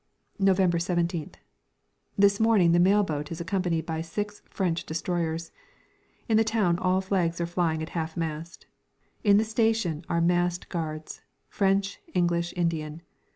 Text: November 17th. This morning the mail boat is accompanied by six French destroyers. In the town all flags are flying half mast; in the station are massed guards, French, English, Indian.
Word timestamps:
November 0.39 0.79
17th. 0.79 1.35
This 2.17 2.39
morning 2.39 2.71
the 2.71 2.79
mail 2.79 3.03
boat 3.03 3.31
is 3.31 3.39
accompanied 3.39 3.85
by 3.85 4.01
six 4.01 4.41
French 4.49 4.83
destroyers. 4.83 5.51
In 6.27 6.37
the 6.37 6.43
town 6.43 6.79
all 6.79 7.01
flags 7.01 7.39
are 7.39 7.45
flying 7.45 7.85
half 7.85 8.17
mast; 8.17 8.65
in 9.23 9.37
the 9.37 9.43
station 9.45 10.03
are 10.09 10.19
massed 10.19 10.69
guards, 10.69 11.21
French, 11.49 11.99
English, 12.15 12.51
Indian. 12.57 13.03